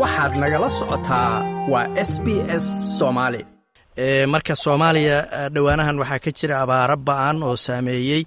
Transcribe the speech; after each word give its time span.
waxaad 0.00 0.32
nagala 0.42 0.68
socotaa 0.78 1.32
waa 1.72 1.86
s 2.10 2.12
b 2.24 2.26
s 2.62 2.66
soomaali 2.98 3.40
marka 4.34 4.54
soomaaliya 4.64 5.16
dhowaanahan 5.54 5.96
waxaa 6.02 6.20
ka 6.24 6.30
jira 6.38 6.54
abaaro 6.64 6.96
ba'an 7.08 7.36
oo 7.48 7.56
saameeyey 7.66 8.20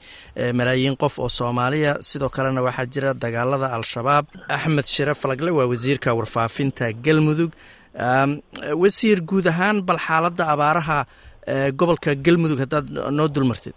malaayiin 0.60 0.96
qof 1.02 1.16
oo 1.24 1.30
soomaaliya. 1.40 1.92
Sidoo 2.10 2.30
kalena 2.36 2.62
waxaa 2.68 2.86
jira 2.94 3.10
dagaalada 3.24 3.68
al-shabaab. 3.78 4.26
Axmed 4.56 4.86
shire 4.94 5.14
falagle 5.22 5.52
waa 5.58 5.68
wasiirka 5.72 6.10
warfaafinta 6.18 6.86
galmudug. 7.06 7.52
Wasiir 8.84 9.20
guud 9.30 9.46
ahaan 9.52 9.78
bal 9.88 10.00
xaaladda 10.08 10.44
abaaraha 10.54 10.98
gobolka 11.80 12.12
galmudug 12.26 12.60
haddaad 12.64 12.86
noo 13.18 13.28
dulmartid? 13.36 13.76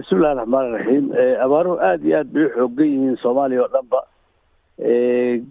Bismillahi 0.00 0.34
raxmaani 0.40 0.68
raxiim 0.76 1.06
abaaruhu 1.46 1.76
aada 1.88 2.04
iyo 2.08 2.16
aad 2.20 2.28
bay 2.34 2.44
u 2.46 2.50
xoogan 2.56 2.86
yihiin 2.94 3.16
soomaaliya 3.22 3.62
oo 3.64 3.70
dhanba 3.74 3.98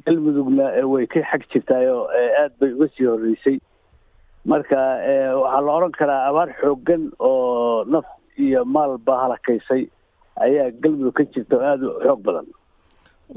galmudugna 0.06 0.66
way 0.92 1.06
ka 1.14 1.20
xag 1.32 1.44
jirtaayoo 1.52 2.04
aad 2.42 2.54
bay 2.60 2.72
uga 2.76 2.88
sii 2.96 3.06
horreysay. 3.12 3.58
Marka 4.52 4.78
waxaa 5.42 5.62
la 5.66 5.72
odhan 5.78 5.94
karaa 6.00 6.22
abaar 6.30 6.50
xooggan 6.62 7.04
oo 7.20 7.84
naf 7.94 8.06
iyo 8.40 8.62
maalba 8.66 9.14
halakaysay. 9.24 9.84
Ayaa 10.46 10.72
galmudug 10.82 11.14
ka 11.18 11.24
jirta 11.34 11.56
oo 11.58 11.66
aada 11.70 11.86
u 11.88 12.00
xoog 12.06 12.22
badan. 12.28 12.48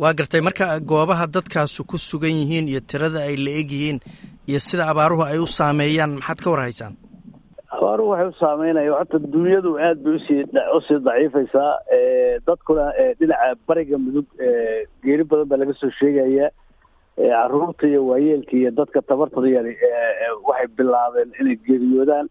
Waa 0.00 0.14
gartay 0.18 0.40
marka 0.40 0.78
goobaha 0.80 1.26
dadkaasu 1.26 1.82
ku 1.90 1.96
sugan 1.98 2.30
yihiin 2.40 2.68
iyo 2.70 2.80
tirada 2.80 3.20
ay 3.26 3.36
la 3.44 3.50
eg 3.60 3.70
yihiin 3.72 3.98
iyo 4.46 4.58
sida 4.66 4.86
abaaruhu 4.92 5.22
ay 5.26 5.38
u 5.38 5.46
saameeyaan 5.46 6.12
maxaad 6.18 6.38
ka 6.44 6.50
war 6.50 6.62
abaaruhu 8.00 8.10
waxay 8.10 8.28
u 8.28 8.40
saameynaya 8.40 8.92
horta 8.96 9.18
dunyadu 9.32 9.70
aad 9.86 9.98
bay 10.04 10.14
u 10.14 10.18
sii 10.26 10.44
u 10.76 10.80
sii 10.86 10.98
daciifaysaa 11.04 11.78
dadkuna 12.46 12.86
dhinaca 13.18 13.54
bariga 13.68 13.98
mudug 13.98 14.26
geeri 15.04 15.24
badan 15.24 15.48
baa 15.50 15.56
laga 15.60 15.74
soo 15.80 15.90
sheegayaa 16.00 16.50
carruurta 17.16 17.86
iyo 17.86 18.06
waayeelka 18.06 18.56
iyo 18.56 18.70
dadka 18.70 19.02
tabartada 19.02 19.48
yari 19.48 19.76
waxay 20.48 20.66
bilaabeen 20.76 21.30
inay 21.40 21.56
geeriyoodaan 21.66 22.28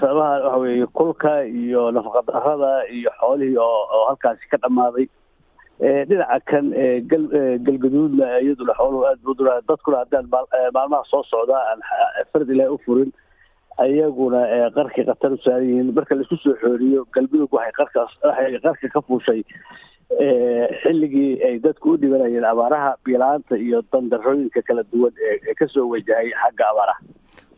sababaha 0.00 0.40
waxa 0.44 0.58
weeye 0.62 0.86
kulka 0.86 1.44
iyo 1.44 1.90
nafaqadarada 1.90 2.72
iyo 2.96 3.10
xoolihii 3.20 3.56
oo 3.58 4.04
halkaasi 4.08 4.48
ka 4.50 4.56
dhammaaday 4.56 5.06
dhinaca 6.08 6.40
kan 6.50 6.72
gal 7.10 7.24
galgaduudna 7.66 8.40
iyaduna 8.40 8.74
xooluhu 8.80 9.04
aad 9.06 9.20
bu 9.24 9.34
dura 9.34 9.60
dadkuna 9.68 9.98
haddaan 10.02 10.26
maalmaha 10.74 11.04
soo 11.10 11.22
socdaa 11.22 11.62
aan 11.70 11.80
farad 12.32 12.50
ilaahi 12.50 12.72
u 12.74 12.78
furin 12.86 13.12
ayaguna 13.84 14.40
qarkii 14.76 15.04
khatar 15.08 15.32
u 15.32 15.38
saaran 15.44 15.66
yihiin. 15.68 15.92
Marka 15.96 16.14
la 16.16 16.22
isku 16.24 16.36
soo 16.44 16.54
xooriyo 16.62 17.00
galmudug 17.14 17.52
waxay 17.56 17.72
qarkaas 17.78 18.12
qarka 18.64 18.88
ka 18.94 19.00
fuushay 19.06 19.40
xilligii 20.82 21.32
ay 21.46 21.54
dadku 21.64 21.88
u 21.94 21.96
dhibanayeen 22.00 22.44
abaaraha 22.52 22.90
biila-aanta 23.04 23.54
iyo 23.66 23.78
dandarooyinka 23.92 24.60
kala 24.68 24.82
duwan 24.92 25.12
ee 25.28 25.54
ka 25.58 25.66
soo 25.74 25.86
wajahay 25.92 26.28
xagga 26.42 26.64
abaaraha. 26.72 27.00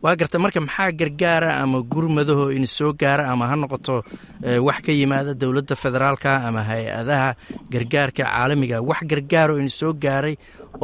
Waa 0.03 0.15
garta 0.19 0.37
marka 0.43 0.59
maxaa 0.65 0.91
gargaara 0.99 1.51
ama 1.63 1.79
gurmadaho 1.93 2.45
in 2.57 2.65
soo 2.77 2.91
gaara 3.01 3.23
ama 3.33 3.45
ha 3.49 3.55
noqoto 3.61 3.95
wax 4.67 4.79
ka 4.85 4.91
yimaada 4.99 5.33
dowladda 5.41 5.75
federaalka 5.83 6.31
ama 6.47 6.61
hay'adaha 6.69 7.29
gargaarka 7.73 8.23
caalamiga? 8.23 8.77
Wax 8.89 9.01
gargaaro 9.11 9.55
in 9.63 9.69
soo 9.69 9.93
gaaray 9.93 10.35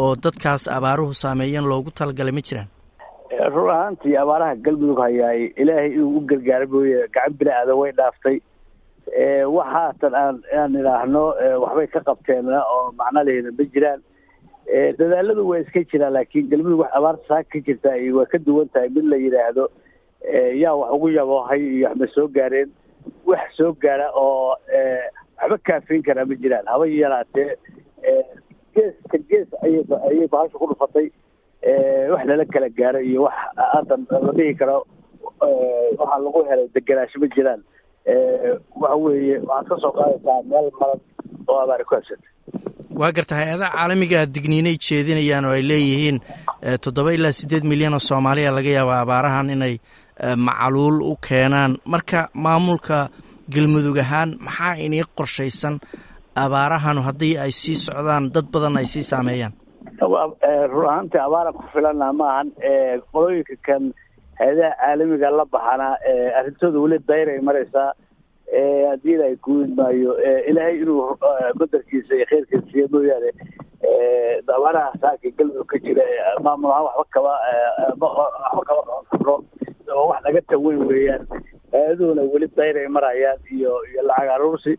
oo 0.02 0.16
dadkaas 0.16 0.64
abaaruhu 0.78 1.14
saameeyeen 1.24 1.66
loogu 1.72 1.92
talagalay 2.00 2.32
ma 2.38 2.42
jiraan 2.48 2.70
run 3.31 3.70
ahaantii 3.70 4.16
abaaraha 4.23 4.56
galmudug 4.66 5.00
hayaay 5.03 5.42
ilaahay 5.61 5.92
inuu 5.94 6.17
u 6.17 6.22
gargaara 6.30 6.67
mooye 6.73 7.08
gacan 7.16 7.33
bini 7.39 7.52
aadan 7.52 7.78
way 7.81 7.92
dhaaftay. 7.92 8.38
Wax 9.56 9.67
haatan 9.75 10.14
aan 10.16 10.36
aan 10.59 10.75
idhaahno 10.81 11.23
waxbay 11.64 11.88
ka 11.95 12.00
qabteena 12.09 12.61
oo 12.75 12.92
macno 13.00 13.23
lehina 13.28 13.52
ma 13.58 13.64
jiraan. 13.73 14.02
Dadaaladu 15.00 15.48
waa 15.50 15.59
iska 15.64 15.83
jiraan 15.92 16.14
laakiin 16.17 16.50
galmudug 16.52 16.80
wax 16.83 16.92
abaarta 17.00 17.28
saaka 17.28 17.50
ka 17.53 17.59
jirta 17.67 17.92
waa 18.17 18.25
ka 18.31 18.38
duwan 18.48 18.70
tahay 18.73 18.89
mid 18.89 19.05
la 19.11 19.17
yidhaahdo 19.25 19.67
yaa 20.64 20.75
wax 20.80 20.89
ugu 20.95 21.09
yaboohay 21.20 21.61
iyo 21.61 21.88
waxma 21.89 22.08
soo 22.16 22.28
gaareen. 22.28 22.70
Wax 23.25 23.55
soo 23.58 23.73
gaara 23.73 24.08
oo 24.16 24.55
waxba 25.42 25.58
kaafin 25.67 26.04
karaa 26.04 26.26
ma 26.26 26.36
jiraan. 26.36 26.66
Haba 26.67 26.87
yaraatee 26.87 27.49
geeska 28.76 29.17
gees 29.30 29.48
ayay 29.64 29.83
ayay 30.10 30.27
bahasha 30.27 30.58
ku 30.58 30.67
dhufatay 30.71 31.11
wax 32.11 32.23
lala 32.30 32.45
kala 32.54 32.70
gaaro 32.78 33.00
iyo 33.10 33.22
wax 33.28 33.36
haddan 33.73 34.02
la 34.26 34.32
dhihi 34.38 34.54
karo 34.60 34.78
waxaa 36.00 36.20
lagu 36.26 36.39
helay 36.50 36.67
degenaansho 36.76 37.17
ma 37.22 37.28
jiraan. 37.36 37.61
Waxa 38.82 38.95
weeye 39.04 39.36
waxaad 39.50 39.67
ka 39.70 39.76
soo 39.83 39.92
qaadaysaa 39.98 40.39
meel 40.50 40.67
maran 40.80 41.00
oo 41.50 41.60
abaari 41.64 41.83
ku 41.89 41.94
habsatay 41.95 42.32
waa 43.00 43.11
garta 43.17 43.33
hay'adaha 43.39 43.72
caalamiga 43.78 44.20
digniinay 44.36 44.76
jeedinayaan 44.86 45.45
oo 45.50 45.54
ay 45.58 45.64
leeyihiin 45.72 46.17
toddoba 46.83 47.11
ilaa 47.17 47.32
siddeed 47.39 47.64
milyan 47.72 47.94
oo 47.98 47.99
soomaaliya 48.10 48.52
laga 48.58 48.72
yaaba 48.78 48.95
abaarahan 49.04 49.49
inay 49.55 49.76
macaluul 50.48 50.98
u 51.11 51.14
keenaan. 51.28 51.72
Marka 51.94 52.20
maamulka 52.34 52.98
galmudug 53.54 53.98
ahaan 54.04 54.30
maxaa 54.45 54.73
inii 54.86 55.04
qorshaysan 55.17 55.76
abaarahanu 56.44 57.02
haddii 57.08 57.36
ay 57.44 57.52
sii 57.61 57.76
socdaan 57.86 58.32
dad 58.36 58.48
badan 58.54 58.78
ay 58.82 58.86
sii 58.94 59.04
saameeyaan 59.11 59.54
run 60.02 60.86
ahaantii 60.90 61.20
abaara 61.20 61.52
ku 61.54 61.64
filana 61.74 62.14
maahan 62.14 62.52
qolooyinka 63.14 63.56
kan 63.66 63.94
hay'adaha 64.40 64.76
caalamiga 64.82 65.30
la 65.32 65.46
baxana 65.46 65.88
arrintooda 66.40 66.80
weli 66.84 67.00
dayr 67.08 67.30
ay 67.34 67.40
maraysaa 67.42 67.94
haddii 68.92 69.14
ilaahay 69.16 69.36
kuwid 69.46 69.72
maayo 69.78 70.14
ilaahay 70.50 70.78
inuu 70.82 71.18
qadarkiisa 71.60 72.16
iyo 72.16 72.26
kheyrkiisa 72.30 72.68
siiya 72.72 72.88
mooyaane 72.94 73.32
abaaraha 74.58 74.92
saaka 75.02 75.30
galmudug 75.38 75.66
ka 75.72 75.78
jira 75.86 76.04
maamul 76.46 76.72
ahaan 76.72 76.86
waxba 76.86 77.06
kaba 77.16 77.34
waxba 78.02 78.62
kaba 78.70 78.82
qabankarno 78.86 79.36
oo 79.98 80.08
wax 80.12 80.22
naga 80.26 80.42
taweyn 80.50 80.82
weeyaan. 80.90 81.24
Hay'aduhuna 81.74 82.22
weli 82.34 82.48
dayr 82.58 82.78
ay 82.78 82.88
marayaan 82.88 83.40
iyo 83.52 83.74
iyo 83.92 84.02
lacag 84.08 84.30
aruursi 84.36 84.74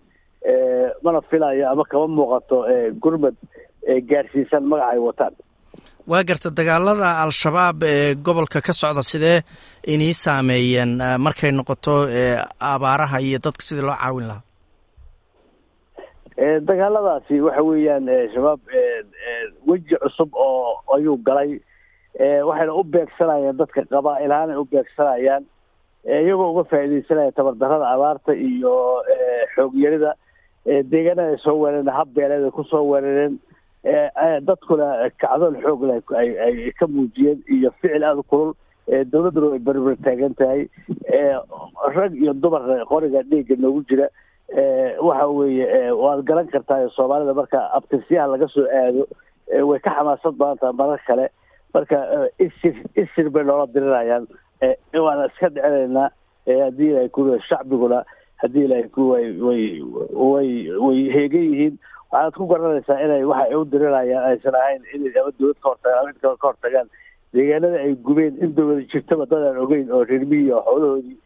mana 1.02 1.20
filayo 1.30 1.68
ama 1.70 1.84
kama 1.84 2.06
muuqato 2.06 2.58
gurmad 3.02 3.34
gaarsiisan 4.10 4.64
magaca 4.70 4.90
ay 4.94 4.98
wataan. 5.06 5.34
Waa 6.10 6.22
garta 6.28 6.50
dagaalada 6.58 7.08
al-shabaab 7.24 7.82
ee 7.82 8.14
gobolka 8.26 8.60
ka 8.66 8.72
socda 8.72 9.02
sidee 9.10 9.38
inii 9.94 10.14
saameeyeen 10.24 10.92
markay 11.24 11.50
noqoto 11.52 11.94
abaaraha 12.72 13.18
iyo 13.26 13.38
dadka 13.44 13.62
sidii 13.68 13.84
loo 13.88 13.96
caawin 14.02 14.26
lahaa? 14.30 14.42
Dagaaladaasi 16.68 17.40
waxa 17.46 17.62
weeyaan 17.68 18.06
shabaab 18.34 18.60
weji 19.66 19.96
cusub 20.02 20.30
oo 20.34 20.80
ayuu 20.94 21.16
galay. 21.26 21.58
Waxayna 22.48 22.72
u 22.74 22.82
beegsanayaan 22.84 23.56
dadka 23.58 23.82
qabaa 23.92 24.18
ilahaan 24.24 24.50
ay 24.50 24.56
u 24.56 24.64
beegsanayaan. 24.72 25.44
Iyagoo 26.06 26.50
uga 26.52 26.64
faa'iidaysanaya 26.70 27.32
tabardarada 27.36 27.86
abaarta 27.94 28.32
iyo 28.34 29.02
xoog 29.54 29.74
yarida 29.84 30.12
deegaanada 30.90 31.30
ay 31.34 31.38
soo 31.44 31.56
weerareen 31.62 31.90
habbeeleed 31.98 32.44
ay 32.46 32.50
ku 32.54 32.62
soo 32.70 32.84
weerareen 32.90 33.34
dadkuna 34.48 35.10
kacdoon 35.20 35.56
xoog 35.62 35.82
leh 35.88 36.00
ay 36.46 36.72
ka 36.78 36.86
muujiyeen 36.86 37.42
iyo 37.56 37.70
ficil 37.80 38.04
aada 38.04 38.20
u 38.20 38.22
kulul 38.22 38.52
dowladduna 39.12 39.50
way 39.52 39.58
berber 39.58 39.96
taagan 40.04 40.34
tahay. 40.34 40.68
Rag 41.96 42.12
iyo 42.16 42.32
dumar 42.34 42.62
qoriga 42.88 43.22
dhiigga 43.30 43.56
noogu 43.60 43.82
jira 43.88 44.08
waxa 45.02 45.26
weeye 45.28 45.90
waad 45.92 46.24
garan 46.28 46.48
kartaa 46.48 46.88
soomaalida 46.96 47.34
marka 47.34 47.58
abtirsiyaha 47.78 48.26
laga 48.32 48.48
soo 48.48 48.64
aado 48.80 49.04
way 49.68 49.78
ka 49.80 49.90
xamaasad 49.96 50.34
badan 50.40 50.58
tahay 50.60 50.74
marar 50.80 51.00
kale. 51.06 51.26
Marka 51.74 51.98
isir 52.38 52.74
isir 52.96 53.28
bay 53.30 53.44
noola 53.44 53.66
dirinayaan 53.74 54.24
waana 54.94 55.26
iska 55.28 55.48
dhicinaynaa 55.52 56.08
haddii 56.64 56.88
ilahay 56.90 57.08
ku 57.08 57.28
shacbiguna 57.48 58.02
haddii 58.42 58.64
ilahay 58.64 58.88
ku 58.88 59.10
way 59.12 59.26
way 59.48 59.82
way 60.30 60.50
way 60.86 60.98
heegan 61.16 61.44
yihiin 61.52 61.76
waxaad 62.12 62.34
ku 62.38 62.46
garanaysaa 62.52 63.00
inay 63.04 63.24
waxa 63.24 63.44
ay 63.50 63.54
u 63.60 63.64
dirinayaan 63.72 64.24
aysan 64.32 64.54
ahayn 64.62 64.82
inay 64.94 65.12
ama 65.20 65.30
dowlad 65.38 65.58
ka 65.62 65.68
hortagaan 65.70 66.00
ama 66.08 66.12
kale 66.22 66.36
ka 66.42 66.46
hortagaan 66.48 66.88
deegaanada 67.34 67.78
ay 67.84 67.94
gubeen 68.06 68.34
in 68.44 68.54
dowladda 68.56 68.84
jirtaba 68.92 69.26
dad 69.32 69.42
aan 69.48 69.58
ogeyn 69.64 69.92
oo 69.92 70.04
reermiyi 70.10 70.52
oo 70.52 70.62
xoolahoodii 70.68 71.16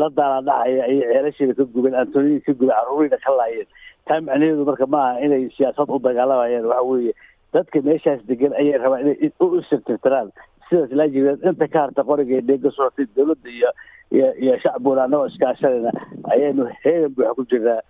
la 0.00 0.08
daalaadhacaya 0.18 0.82
ayay 0.88 1.06
ceelasheeda 1.12 1.54
ka 1.60 1.64
gubeen 1.74 1.94
antoniyada 2.02 2.44
ka 2.46 2.52
gubeen 2.52 2.74
carruuriina 2.76 3.18
ka 3.26 3.32
laayeen. 3.38 3.68
Taa 4.06 4.20
macnaheedu 4.20 4.64
marka 4.66 4.86
ma 4.86 5.00
aha 5.10 5.20
inay 5.26 5.44
siyaasad 5.56 5.88
u 5.94 5.98
dagaalamayaan 6.08 6.66
waxa 6.72 6.82
weeye 6.90 7.12
dadka 7.54 7.82
meeshaas 7.88 8.20
degan 8.30 8.52
ayay 8.60 8.78
rabaan 8.82 9.02
inay 9.06 9.30
u 9.40 9.46
isirtirtiraan 9.60 10.30
sidaas 10.68 10.90
laa 10.98 11.08
jireen 11.14 11.38
inta 11.50 11.68
ka 11.68 11.78
harta 11.86 12.02
qoriga 12.10 12.40
dheega 12.48 12.70
socotay 12.76 13.06
dowladda 13.16 13.50
iyo 13.58 13.70
iyo 14.16 14.28
iyo 14.42 14.54
shacbiguna 14.64 15.04
annagoo 15.06 15.26
iskaashanayna 15.30 15.90
ayaynu 16.34 16.66
heegan 16.82 17.14
buuxa 17.16 17.34
ku 17.38 17.44
jirnaa 17.52 17.80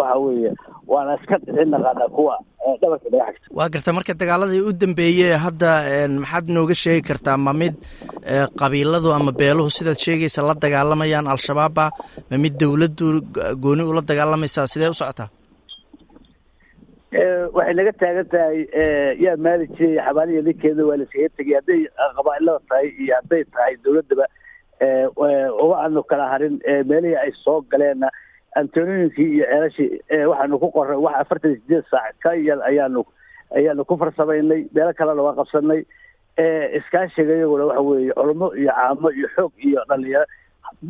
waxa 0.00 0.16
weeye 0.24 0.50
waana 0.92 1.12
iska 1.18 1.36
dhicin 1.44 1.68
naqaanaa 1.74 2.08
kuwa 2.16 2.34
dhabarka 2.80 3.08
naga 3.12 3.26
xigta 3.32 3.54
waa 3.58 3.68
garta 3.74 3.90
marka 3.96 4.12
dagaaladii 4.22 4.62
u 4.68 4.72
dambeeyey 4.82 5.32
hadda 5.44 5.70
maxaad 6.22 6.46
nooga 6.56 6.74
sheegi 6.82 7.02
kartaa 7.10 7.36
ma 7.46 7.52
mid 7.60 7.74
qabiiladu 8.60 9.08
ama 9.18 9.32
beeluhu 9.40 9.70
sidaad 9.76 9.98
sheegaysa 10.06 10.46
la 10.48 10.54
dagaalamayaan 10.64 11.26
al-shabaabba 11.34 11.84
ma 12.30 12.36
mid 12.44 12.54
dowladdu 12.62 13.06
gooni 13.64 13.82
ula 13.90 14.02
dagaalamaysaa 14.10 14.66
sidee 14.72 14.90
u 14.94 14.98
socotaa? 15.02 15.28
Waxay 17.56 17.74
naga 17.78 17.92
taagan 18.00 18.26
tahay 18.32 18.58
yaa 19.24 19.36
maali 19.44 19.64
jiray 19.76 19.98
xabaaliya 20.06 20.42
ninkeeda 20.46 20.82
waa 20.88 20.96
laskaga 21.00 21.28
tegay 21.36 21.54
hadday 21.58 21.80
qabaa'ilada 22.16 22.60
tahay 22.70 22.86
iyo 23.02 23.12
hadday 23.18 23.42
tahay 23.54 23.74
dowladdaba 23.84 24.24
uma 25.64 25.76
aanu 25.84 26.00
kala 26.10 26.24
harin 26.32 26.54
meelihii 26.90 27.18
ay 27.24 27.32
soo 27.44 27.58
galeenna 27.72 28.08
antonooyinkii 28.60 29.28
iyo 29.36 29.44
ceelashii 29.50 29.90
waxaanu 30.30 30.56
ku 30.62 30.68
qoray 30.76 30.96
wax 31.04 31.14
afartan 31.22 31.54
sideed 31.60 31.84
saac. 31.90 32.14
Ka 32.22 32.30
yar 32.48 32.60
ayaanu 32.70 33.00
ayaanu 33.58 33.84
ku 33.88 33.94
farsamaynay 34.02 34.60
meelo 34.74 34.92
kalena 34.98 35.22
waa 35.26 35.36
qabsanay 35.40 35.80
iskaashiga 36.78 37.34
iyaguna 37.38 37.64
waxa 37.70 37.82
weeye 37.88 38.12
culamo 38.18 38.46
iyo 38.60 38.70
caamo 38.78 39.08
iyo 39.18 39.28
xoog 39.36 39.52
iyo 39.66 39.80
dhalinyaro 39.88 40.26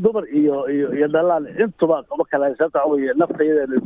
dumar 0.02 0.24
iyo 0.40 0.56
iyo 0.74 0.86
iyo 0.96 1.06
dhalaan 1.14 1.44
intuba 1.62 1.96
uma 2.14 2.24
kala 2.30 2.46
sababta 2.58 2.78
waxa 2.78 2.90
weeye 2.92 3.12
naftayadeena 3.20 3.76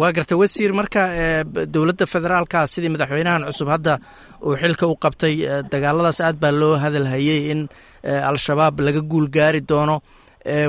waa 0.00 0.12
garta 0.16 0.34
wasiir 0.42 0.72
marka 0.80 1.02
dowladda 1.74 2.06
federaalka 2.14 2.66
sidii 2.72 2.92
madaxweynahan 2.94 3.42
cusub 3.48 3.68
hadda 3.74 3.94
uu 4.46 4.56
xilka 4.62 4.84
u 4.86 4.94
qabtay 5.04 5.34
dagaaladaas 5.72 6.20
aad 6.28 6.36
baa 6.42 6.52
loo 6.60 6.74
hadalhayey 6.84 7.40
in 7.52 7.60
al-shabaab 8.30 8.80
laga 8.86 9.00
guul 9.12 9.26
gaari 9.36 9.60
doono 9.70 9.96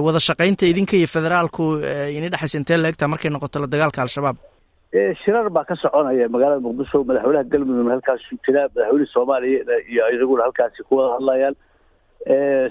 wada 0.05 0.19
shaqaynta 0.27 0.65
idinka 0.71 0.95
iyo 0.99 1.07
federaalku 1.15 1.63
ini 2.17 2.27
dhexaysa 2.33 2.57
intee 2.61 2.77
la 2.77 2.89
egtaa 2.93 3.07
markay 3.13 3.29
noqoto 3.35 3.59
la 3.63 3.67
dagaalka 3.67 4.01
al-shabaab? 4.05 4.37
Shirar 5.23 5.49
baa 5.55 5.65
ka 5.69 5.75
soconaya 5.75 6.27
magaalada 6.35 6.61
muqdisho 6.67 7.03
madaxweynaha 7.09 7.43
galmudugna 7.51 7.91
halkaasu 7.95 8.37
jiraa 8.45 8.67
madaxweynihii 8.71 9.11
soomaaliya 9.13 9.59
iyo 9.91 10.03
iyaguna 10.15 10.43
halkaasi 10.47 10.83
ku 10.87 10.95
wada 10.99 11.13
hadlayaan 11.17 11.55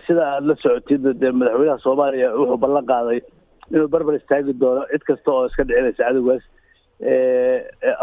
sida 0.06 0.22
aada 0.32 0.46
la 0.48 0.54
socotid 0.62 1.04
dee 1.20 1.32
madaxweynaha 1.40 1.78
soomaaliya 1.86 2.28
wuxuu 2.38 2.56
ballan 2.64 2.86
qaaday 2.92 3.20
inuu 3.74 3.88
barbar 3.94 4.14
istaagi 4.20 4.52
doono 4.62 4.82
cid 4.92 5.02
kasta 5.08 5.28
oo 5.34 5.44
iska 5.50 5.62
dhicinaysa 5.68 6.00
cadowgaas 6.08 6.44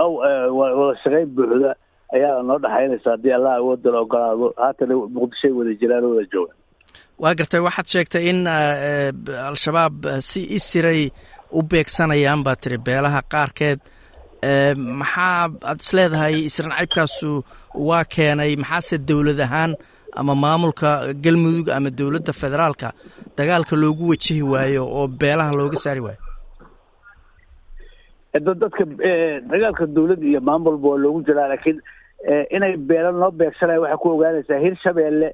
aw 0.03 0.11
wada 0.59 0.93
shaqayn 1.03 1.29
buuxda 1.37 1.71
ayaana 2.15 2.43
noo 2.49 2.59
dhexaynaysa 2.65 3.09
haddii 3.15 3.33
allah 3.37 3.53
awooda 3.61 3.89
la 3.95 3.99
ogolaado 4.05 4.53
haatana 4.61 4.93
muqdishoay 5.17 5.53
wada 5.59 5.73
jiraan 5.81 6.05
wada 6.11 6.25
joogaan 6.33 6.57
waa 7.23 7.33
gartay 7.39 7.61
waxaad 7.67 7.87
sheegtay 7.93 8.23
in 8.31 8.39
al-shabaab 9.49 9.95
si 10.29 10.41
isiray 10.57 11.01
u 11.57 11.59
beegsanayaan 11.71 12.41
baa 12.45 12.55
tiri 12.61 12.77
beelaha 12.87 13.21
qaarkeed. 13.33 13.79
Maxaa 15.01 15.49
aad 15.69 15.79
is 15.85 15.91
leedahay? 15.97 16.35
Isranacaybkaasu 16.49 17.31
waa 17.89 18.03
keenay 18.13 18.51
maxaase 18.63 18.95
dowlad 19.09 19.39
ahaan 19.45 19.71
ama 20.19 20.33
maamulka 20.43 20.89
galmudug 21.23 21.67
ama 21.77 21.89
dowladda 21.99 22.33
federaalka 22.41 22.89
dagaalka 23.37 23.75
loogu 23.81 24.03
wajihi 24.11 24.41
waayo 24.51 24.83
oo 24.97 25.07
beelaha 25.21 25.51
looga 25.59 25.77
saari 25.83 26.01
waayo? 26.07 26.21
Dadka 28.33 28.83
dagaalka 29.51 29.85
dowladda 29.95 30.25
iyo 30.31 30.41
maamulba 30.47 30.87
waa 30.89 30.97
loogu 31.03 31.19
jiraa 31.27 31.47
laakiin 31.51 31.77
inay 32.55 32.73
beela 32.89 33.11
noo 33.11 33.31
beegsanayo 33.39 33.81
waxay 33.81 33.97
ku 34.01 34.07
ogaanaysaa 34.15 34.59
hirshabeelle 34.65 35.29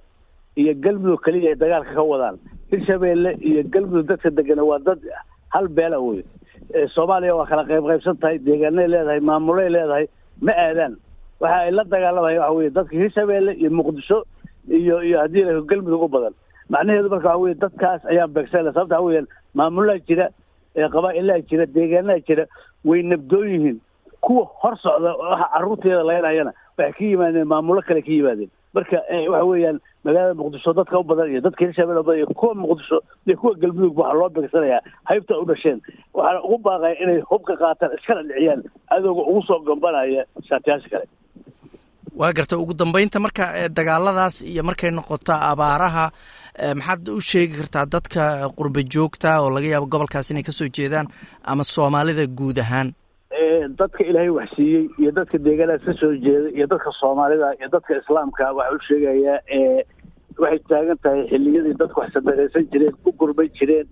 iyo 0.62 0.74
galmudug 0.84 1.22
keliya 1.26 1.50
ay 1.54 1.56
dagaalka 1.62 1.94
ka 1.98 2.04
wadaan. 2.12 2.36
Hirshabeelle 2.72 3.32
iyo 3.50 3.62
galmudug 3.74 4.08
dadka 4.10 4.30
degana 4.38 4.64
waa 4.70 4.80
dad 4.88 5.00
hal 5.54 5.68
beela 5.78 6.00
wey 6.00 6.24
soomaaliya 6.96 7.36
waa 7.40 7.46
kala 7.52 7.64
qayb 7.70 7.84
qaybsan 7.90 8.18
tahay 8.22 8.38
deegaanay 8.48 8.88
leedahay 8.94 9.20
maamulay 9.30 9.70
leedahay 9.76 10.06
ma 10.42 10.52
aadaan. 10.66 10.94
Waxa 11.42 11.58
ay 11.68 11.72
la 11.72 11.84
dagaalamayan 11.94 12.42
waxa 12.42 12.54
weye 12.58 12.70
dadka 12.78 12.94
hirshabeelle 13.02 13.52
iyo 13.62 13.70
muqdisho 13.80 14.18
iyo 14.80 15.02
iyo 15.08 15.18
haddii 15.24 15.44
la 15.48 15.62
galmudug 15.62 16.04
u 16.04 16.08
badan. 16.08 16.34
Macnaheedu 16.70 17.10
marka 17.10 17.28
waxa 17.30 17.42
weye 17.44 17.56
dadkaas 17.64 18.02
ayaan 18.12 18.34
beegsanayna 18.36 18.74
sababta 18.74 18.96
waxa 19.00 19.06
weyaan 19.08 19.28
maamulaa 19.54 20.00
jira 20.08 20.28
qabaa'ilaa 20.96 21.40
jira 21.50 21.66
deegaanaa 21.66 22.20
jira 22.28 22.46
way 22.86 23.02
nabdoon 23.04 23.48
yihiin. 23.54 23.78
Kuwa 24.22 24.44
hor 24.62 24.76
socda 24.84 25.14
waxa 25.16 25.48
carruurteeda 25.54 26.04
laynayana 26.10 26.52
waxay 26.78 26.92
ka 26.98 27.04
yimaadeen 27.06 27.48
maamulo 27.48 27.82
kale 27.88 28.02
ka 28.02 28.12
yimaadeen 28.12 28.50
marka 28.78 28.98
waxa 29.34 29.46
weeyaan 29.52 29.78
magaalada 30.06 30.34
muqdisho 30.42 30.72
dadka 30.80 31.00
u 31.00 31.04
badan 31.10 31.28
iyo 31.32 31.42
dadka 31.46 31.62
hirshabelle 31.66 32.00
u 32.00 32.08
badan 32.08 32.20
iyo 32.22 32.28
kuwa 32.40 32.54
muqdisho 32.64 32.98
iyo 33.28 33.36
kuwa 33.42 33.54
galmudug 33.62 33.98
waxaa 34.00 34.18
loo 34.20 34.30
beegsanayaa 34.36 34.82
haybta 35.10 35.34
u 35.42 35.46
dhasheen. 35.50 35.80
Waxaana 36.18 36.40
ugu 36.46 36.58
baaqaya 36.66 36.96
inay 37.04 37.20
hubka 37.30 37.54
qaataan 37.62 37.92
iskala 37.98 38.22
dhiciyaan 38.30 38.62
adooga 38.96 39.22
ugu 39.32 39.42
soo 39.48 39.60
gambanaya 39.68 40.24
shaatiyaasha 40.50 40.90
kale. 40.94 41.08
Waa 42.20 42.34
garta 42.38 42.58
ugu 42.58 42.74
dambeynta 42.74 43.20
marka 43.26 43.46
dagaaladaas 43.78 44.36
iyo 44.52 44.64
markay 44.70 44.92
noqoto 44.92 45.34
abaaraha 45.52 46.06
maxaad 46.80 47.10
u 47.18 47.22
sheegi 47.30 47.54
kartaa 47.60 47.86
dadka 47.94 48.22
qurba 48.58 48.82
joogta 48.94 49.30
oo 49.42 49.50
laga 49.56 49.68
yaabo 49.74 49.86
gobolkaas 49.94 50.32
inay 50.32 50.44
ka 50.48 50.52
soo 50.60 50.68
jeedaan 50.78 51.08
ama 51.52 51.64
soomaalida 51.64 52.26
guud 52.40 52.58
ahaan 52.66 52.90
dadka 53.80 54.04
ilaahay 54.10 54.30
wax 54.38 54.50
siiyey 54.56 54.84
iyo 55.02 55.12
dadka 55.20 55.38
deegaanaas 55.48 55.84
ka 55.90 55.94
soo 56.02 56.14
jeeda 56.26 56.50
iyo 56.58 56.68
dadka 56.74 56.92
soomaalida 57.00 57.54
iyo 57.60 57.70
dadka 57.76 57.98
islaamka 58.02 58.52
waxaa 58.60 58.76
u 58.76 58.80
sheegayaa 58.88 59.40
waxay 60.42 60.60
taagan 60.72 60.98
tahay 61.04 61.24
xilliyadii 61.32 61.78
dadku 61.82 62.00
wax 62.04 62.14
sadareysan 62.18 62.68
jireen 62.74 62.96
u 63.06 63.12
gurban 63.22 63.50
jireen 63.60 63.88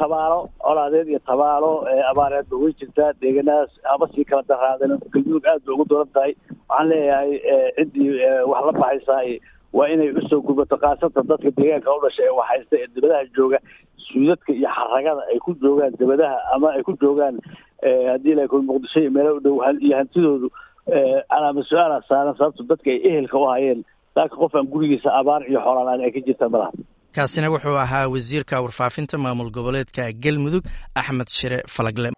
tabaalo 0.00 0.40
colaadeed 0.64 1.08
iyo 1.12 1.20
tabaalo 1.30 1.70
abaareedba 2.10 2.56
way 2.62 2.72
jirtaa 2.80 3.12
deegaanadaas 3.22 3.70
haba 3.90 4.08
sii 4.14 4.24
kala 4.30 4.42
daraadeen 4.52 4.98
galmudug 5.12 5.46
aad 5.52 5.62
bay 5.66 5.74
ugu 5.74 5.84
doran 5.92 6.10
tahay. 6.16 6.34
Waxaan 6.68 6.88
leeyahay 6.88 7.32
ciddii 7.76 8.10
wax 8.52 8.62
la 8.68 8.72
baxaysaa 8.80 9.22
waa 9.78 9.88
inay 9.94 10.10
u 10.18 10.22
soo 10.28 10.40
gurbato 10.46 10.76
khaasatan 10.84 11.26
dadka 11.32 11.50
deegaanka 11.58 11.96
u 11.96 12.00
dhashay 12.04 12.26
ee 12.28 12.36
wax 12.38 12.48
haysta 12.52 12.76
ee 12.82 12.86
dibadaha 12.94 13.24
jooga 13.36 13.58
suudadka 14.12 14.50
iyo 14.52 14.68
xaragada 14.76 15.22
ay 15.32 15.38
ku 15.44 15.50
joogaan 15.62 15.92
dibadaha 16.00 16.36
ama 16.54 16.68
ay 16.76 16.82
ku 16.88 16.92
joogaan 17.02 17.36
haddii 18.12 18.34
la 18.38 18.44
muqdisho 18.70 18.98
iyo 19.00 19.10
meelo 19.16 19.36
u 19.36 19.40
dhow 19.44 19.56
iyo 19.86 19.94
hantidoodu 20.00 20.48
calaama 21.30 21.62
su'aala 21.70 21.96
saaran 22.08 22.34
sababto 22.38 22.62
dadka 22.70 22.88
ay 22.90 23.00
ehelka 23.08 23.36
u 23.38 23.46
hayeen. 23.52 23.80
Laaka 24.16 24.36
qof 24.40 24.54
aan 24.54 24.66
gurigiisa 24.72 25.10
abaar 25.20 25.42
iyo 25.50 25.60
xoolaan 25.66 26.00
ay 26.04 26.10
ka 26.14 26.20
jirta 26.26 26.48
malaha 26.48 26.72
kaasina 27.16 27.50
wuxuu 27.54 27.76
ahaa 27.84 28.06
wasiirka 28.14 28.60
warfaafinta 28.64 29.18
maamul 29.24 29.50
goboleedka 29.56 30.02
galmudug 30.24 30.64
axmed 31.00 31.28
shire 31.38 31.58
falagle. 31.74 32.08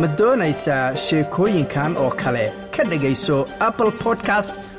Ma 0.00 0.06
doonaysaa 0.18 0.94
sheekooyinkan 1.06 1.92
oo 2.04 2.10
kale? 2.22 2.44
Ka 2.74 2.82
dhegayso 2.90 3.36
apple 3.68 3.92
podcast 4.04 4.52